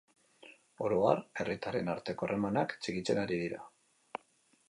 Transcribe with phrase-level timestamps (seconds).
[0.85, 3.61] Oro har, herritarren arteko harremanak txikitzen ari dira.